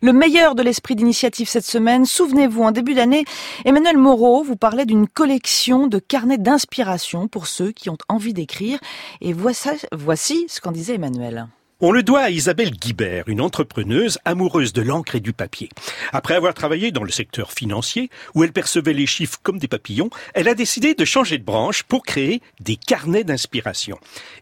Le 0.00 0.12
meilleur 0.12 0.54
de 0.54 0.62
l'esprit 0.62 0.94
d'initiative 0.94 1.48
cette 1.48 1.64
semaine, 1.64 2.06
souvenez-vous, 2.06 2.62
en 2.62 2.70
début 2.70 2.94
d'année, 2.94 3.24
Emmanuel 3.64 3.96
Moreau 3.96 4.44
vous 4.44 4.54
parlait 4.54 4.86
d'une 4.86 5.08
collection 5.08 5.88
de 5.88 5.98
carnets 5.98 6.38
d'inspiration 6.38 7.26
pour 7.26 7.48
ceux 7.48 7.72
qui 7.72 7.90
ont 7.90 7.98
envie 8.08 8.32
d'écrire. 8.32 8.78
Et 9.20 9.32
voici, 9.32 9.70
voici 9.90 10.46
ce 10.48 10.60
qu'en 10.60 10.70
disait 10.70 10.94
Emmanuel. 10.94 11.48
On 11.80 11.92
le 11.92 12.02
doit 12.02 12.22
à 12.22 12.30
Isabelle 12.30 12.72
Guibert, 12.72 13.28
une 13.28 13.40
entrepreneuse 13.40 14.18
amoureuse 14.24 14.72
de 14.72 14.82
l'encre 14.82 15.14
et 15.14 15.20
du 15.20 15.32
papier. 15.32 15.68
Après 16.12 16.34
avoir 16.34 16.52
travaillé 16.52 16.90
dans 16.90 17.04
le 17.04 17.12
secteur 17.12 17.52
financier, 17.52 18.10
où 18.34 18.42
elle 18.42 18.52
percevait 18.52 18.92
les 18.92 19.06
chiffres 19.06 19.38
comme 19.44 19.60
des 19.60 19.68
papillons, 19.68 20.10
elle 20.34 20.48
a 20.48 20.56
décidé 20.56 20.94
de 20.94 21.04
changer 21.04 21.38
de 21.38 21.44
branche 21.44 21.84
pour 21.84 22.02
créer 22.02 22.42
des 22.58 22.74
carnets 22.74 23.22
d'inspiration. 23.22 23.96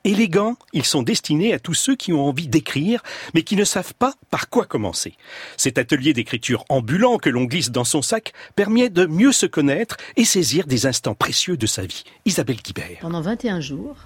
Élégants, 0.04 0.56
ils 0.72 0.86
sont 0.86 1.02
destinés 1.02 1.52
à 1.52 1.58
tous 1.58 1.74
ceux 1.74 1.94
qui 1.94 2.14
ont 2.14 2.26
envie 2.26 2.48
d'écrire, 2.48 3.02
mais 3.34 3.42
qui 3.42 3.56
ne 3.56 3.64
savent 3.64 3.92
pas 3.92 4.14
par 4.30 4.48
quoi 4.48 4.64
commencer. 4.64 5.12
Cet 5.58 5.76
atelier 5.76 6.14
d'écriture 6.14 6.64
ambulant 6.70 7.18
que 7.18 7.28
l'on 7.28 7.44
glisse 7.44 7.70
dans 7.70 7.84
son 7.84 8.00
sac 8.00 8.32
permet 8.54 8.88
de 8.88 9.04
mieux 9.04 9.32
se 9.32 9.44
connaître 9.44 9.98
et 10.16 10.24
saisir 10.24 10.66
des 10.66 10.86
instants 10.86 11.14
précieux 11.14 11.58
de 11.58 11.66
sa 11.66 11.84
vie. 11.84 12.04
Isabelle 12.24 12.62
Guibert. 12.64 13.00
Pendant 13.02 13.20
21 13.20 13.60
jours, 13.60 13.98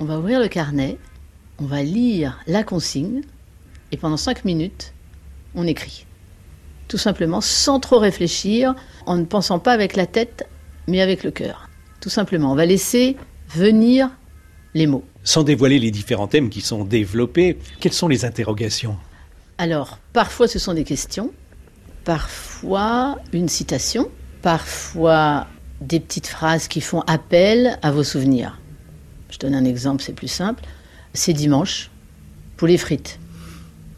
on 0.00 0.06
va 0.06 0.18
ouvrir 0.18 0.40
le 0.40 0.48
carnet 0.48 0.98
on 1.62 1.66
va 1.66 1.82
lire 1.82 2.40
la 2.48 2.64
consigne 2.64 3.22
et 3.92 3.96
pendant 3.96 4.16
cinq 4.16 4.44
minutes, 4.44 4.94
on 5.54 5.64
écrit. 5.66 6.06
Tout 6.88 6.98
simplement, 6.98 7.40
sans 7.40 7.78
trop 7.78 7.98
réfléchir, 7.98 8.74
en 9.06 9.16
ne 9.16 9.24
pensant 9.24 9.60
pas 9.60 9.72
avec 9.72 9.94
la 9.94 10.06
tête, 10.06 10.48
mais 10.88 11.00
avec 11.00 11.22
le 11.22 11.30
cœur. 11.30 11.68
Tout 12.00 12.08
simplement, 12.08 12.50
on 12.50 12.56
va 12.56 12.66
laisser 12.66 13.16
venir 13.48 14.10
les 14.74 14.88
mots. 14.88 15.04
Sans 15.22 15.44
dévoiler 15.44 15.78
les 15.78 15.92
différents 15.92 16.26
thèmes 16.26 16.50
qui 16.50 16.62
sont 16.62 16.84
développés, 16.84 17.58
quelles 17.78 17.92
sont 17.92 18.08
les 18.08 18.24
interrogations? 18.24 18.96
Alors, 19.58 19.98
parfois 20.12 20.48
ce 20.48 20.58
sont 20.58 20.74
des 20.74 20.84
questions, 20.84 21.32
parfois 22.02 23.20
une 23.32 23.48
citation, 23.48 24.10
parfois 24.40 25.46
des 25.80 26.00
petites 26.00 26.26
phrases 26.26 26.66
qui 26.66 26.80
font 26.80 27.02
appel 27.02 27.78
à 27.82 27.92
vos 27.92 28.02
souvenirs. 28.02 28.58
Je 29.30 29.38
donne 29.38 29.54
un 29.54 29.64
exemple, 29.64 30.02
c'est 30.02 30.12
plus 30.12 30.28
simple 30.28 30.64
c'est 31.14 31.32
dimanche, 31.32 31.90
pour 32.56 32.68
les 32.68 32.78
frites. 32.78 33.18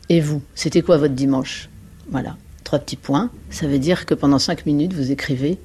Et 0.09 0.20
vous, 0.20 0.43
c'était 0.55 0.83
quoi 0.83 0.97
votre 0.98 1.15
dimanche? 1.15 1.69
Voilà, 2.11 2.37
trois 2.62 2.79
petits 2.79 2.97
points. 2.97 3.31
Ça 3.51 3.67
veut 3.67 3.79
dire 3.79 4.07
que 4.07 4.15
pendant 4.15 4.39
cinq 4.39 4.67
minutes, 4.67 4.93
vous 4.93 5.11
écrivez 5.11 5.59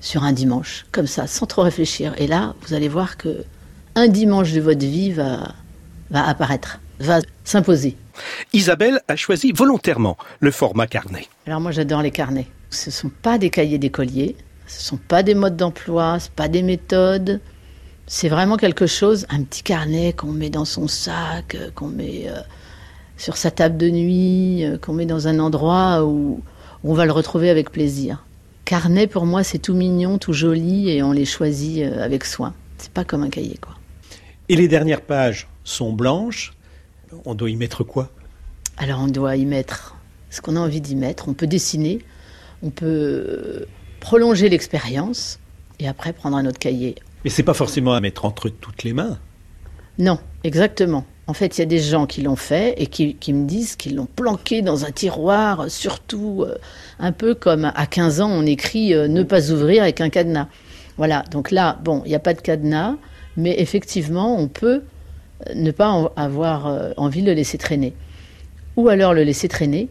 sur 0.00 0.22
un 0.22 0.32
dimanche, 0.32 0.86
comme 0.92 1.06
ça, 1.06 1.26
sans 1.26 1.46
trop 1.46 1.62
réfléchir. 1.62 2.14
Et 2.18 2.26
là, 2.26 2.54
vous 2.62 2.74
allez 2.74 2.88
voir 2.88 3.16
que 3.16 3.44
un 3.94 4.08
dimanche 4.08 4.52
de 4.52 4.60
votre 4.60 4.84
vie 4.84 5.10
va, 5.10 5.54
va 6.10 6.26
apparaître, 6.28 6.80
va 7.00 7.20
s'imposer. 7.44 7.96
Isabelle 8.52 9.00
a 9.08 9.16
choisi 9.16 9.52
volontairement 9.52 10.16
le 10.40 10.50
format 10.50 10.86
carnet. 10.86 11.26
Alors 11.46 11.60
moi, 11.60 11.72
j'adore 11.72 12.02
les 12.02 12.10
carnets. 12.10 12.46
Ce 12.70 12.90
ne 12.90 12.92
sont 12.92 13.10
pas 13.10 13.38
des 13.38 13.50
cahiers 13.50 13.78
d'écolier, 13.78 14.36
ce 14.66 14.80
ne 14.80 14.84
sont 14.84 14.96
pas 14.96 15.22
des 15.22 15.34
modes 15.34 15.56
d'emploi, 15.56 16.18
ce 16.20 16.28
pas 16.28 16.48
des 16.48 16.62
méthodes. 16.62 17.40
C'est 18.08 18.28
vraiment 18.28 18.56
quelque 18.56 18.86
chose, 18.86 19.26
un 19.30 19.42
petit 19.42 19.64
carnet 19.64 20.12
qu'on 20.12 20.30
met 20.30 20.48
dans 20.48 20.64
son 20.64 20.86
sac, 20.86 21.56
euh, 21.56 21.70
qu'on 21.74 21.88
met 21.88 22.28
euh, 22.28 22.38
sur 23.16 23.36
sa 23.36 23.50
table 23.50 23.76
de 23.76 23.90
nuit, 23.90 24.64
euh, 24.64 24.78
qu'on 24.78 24.92
met 24.92 25.06
dans 25.06 25.26
un 25.26 25.40
endroit 25.40 26.04
où, 26.04 26.40
on 26.84 26.94
va 26.94 27.04
le 27.04 27.10
retrouver 27.10 27.50
avec 27.50 27.72
plaisir. 27.72 28.24
Carnet, 28.64 29.08
pour 29.08 29.26
moi, 29.26 29.42
c'est 29.42 29.58
tout 29.58 29.74
mignon, 29.74 30.18
tout 30.18 30.32
joli, 30.32 30.88
et 30.88 31.02
on 31.02 31.10
les 31.10 31.24
choisit 31.24 31.82
avec 31.82 32.24
soin. 32.24 32.54
C'est 32.78 32.92
pas 32.92 33.02
comme 33.04 33.24
un 33.24 33.28
cahier, 33.28 33.58
quoi. 33.60 33.74
Et 34.48 34.54
les 34.54 34.68
dernières 34.68 35.00
pages 35.00 35.48
sont 35.64 35.92
blanches. 35.92 36.52
On 37.24 37.34
doit 37.34 37.50
y 37.50 37.56
mettre 37.56 37.82
quoi? 37.82 38.10
Alors, 38.76 39.00
on 39.00 39.08
doit 39.08 39.34
y 39.34 39.46
mettre 39.46 39.96
ce 40.30 40.40
qu'on 40.40 40.54
a 40.54 40.60
envie 40.60 40.80
d'y 40.80 40.94
mettre. 40.94 41.28
On 41.28 41.34
peut 41.34 41.48
dessiner, 41.48 42.04
on 42.62 42.70
peut 42.70 43.66
prolonger 43.98 44.48
l'expérience, 44.48 45.40
et 45.80 45.88
après 45.88 46.12
prendre 46.12 46.36
un 46.36 46.46
autre 46.46 46.58
cahier. 46.58 46.94
Mais 47.24 47.30
c'est 47.30 47.42
pas 47.42 47.54
forcément 47.54 47.94
à 47.94 48.00
mettre 48.00 48.24
entre 48.24 48.48
toutes 48.48 48.84
les 48.84 48.92
mains. 48.92 49.18
Non, 49.98 50.18
exactement. 50.44 51.04
En 51.26 51.32
fait, 51.32 51.58
il 51.58 51.60
y 51.60 51.62
a 51.62 51.66
des 51.66 51.80
gens 51.80 52.06
qui 52.06 52.22
l'ont 52.22 52.36
fait 52.36 52.74
et 52.80 52.86
qui, 52.86 53.32
me 53.32 53.46
disent 53.46 53.74
qu'ils 53.74 53.96
l'ont 53.96 54.06
planqué 54.06 54.62
dans 54.62 54.84
un 54.84 54.92
tiroir, 54.92 55.68
surtout 55.68 56.44
euh, 56.46 56.56
un 57.00 57.10
peu 57.10 57.34
comme 57.34 57.64
à 57.64 57.86
15 57.86 58.20
ans, 58.20 58.30
on 58.30 58.46
écrit 58.46 58.94
euh, 58.94 59.08
ne 59.08 59.24
pas 59.24 59.50
ouvrir 59.50 59.82
avec 59.82 60.00
un 60.00 60.08
cadenas. 60.08 60.48
Voilà, 60.98 61.24
donc 61.30 61.50
là, 61.50 61.78
bon, 61.82 62.02
il 62.04 62.10
n'y 62.10 62.14
a 62.14 62.20
pas 62.20 62.34
de 62.34 62.40
cadenas, 62.40 62.94
mais 63.36 63.56
effectivement, 63.58 64.38
on 64.38 64.46
peut 64.46 64.82
euh, 65.48 65.54
ne 65.54 65.70
pas 65.72 66.12
avoir 66.14 66.92
envie 66.96 67.22
de 67.22 67.26
le 67.26 67.32
laisser 67.32 67.58
traîner. 67.58 67.92
Ou 68.76 68.88
alors 68.88 69.14
le 69.14 69.24
laisser 69.24 69.48
traîner 69.48 69.88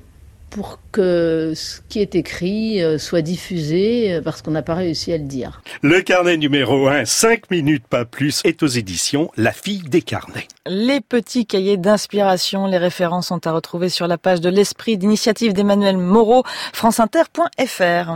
pour 0.50 0.80
que 0.92 1.54
ce 1.56 1.82
qui 1.90 2.00
est 2.00 2.16
écrit 2.16 2.82
euh, 2.82 2.98
soit 2.98 3.22
diffusé 3.22 4.14
euh, 4.14 4.22
parce 4.22 4.42
qu'on 4.42 4.52
n'a 4.52 4.62
pas 4.62 4.76
réussi 4.76 5.12
à 5.12 5.18
le 5.18 5.24
dire. 5.24 5.62
Le 5.82 6.02
carnet 6.02 6.38
numéro 6.38 6.88
1, 6.88 7.06
5 7.06 7.52
minutes 7.52 7.86
pas 7.88 8.06
plus, 8.06 8.42
est 8.46 8.64
aux 8.64 8.68
éditions 8.68 9.30
La 9.36 9.52
fille 9.52 9.84
des 9.84 10.02
carnets. 10.02 10.48
Les 10.68 11.02
petits 11.02 11.46
cahiers 11.46 11.78
d'inspiration, 11.78 12.66
les 12.66 12.78
références 12.78 13.28
sont 13.28 13.46
à 13.46 13.52
retrouver 13.52 13.90
sur 13.90 14.08
la 14.08 14.18
page 14.18 14.42
de 14.42 14.50
l'esprit 14.50 14.98
d'initiative 14.98 15.54
d'Emmanuel 15.54 15.98
Moreau, 15.98 16.44
franceinter.fr. 16.74 18.12